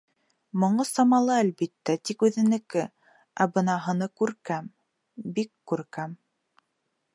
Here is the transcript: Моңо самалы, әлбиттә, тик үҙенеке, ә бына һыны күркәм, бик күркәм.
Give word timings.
Моңо 0.61 0.85
самалы, 0.91 1.33
әлбиттә, 1.41 1.95
тик 2.09 2.25
үҙенеке, 2.29 2.87
ә 3.45 3.47
бына 3.59 3.77
һыны 3.89 4.09
күркәм, 4.23 4.71
бик 5.39 5.55
күркәм. 5.73 6.17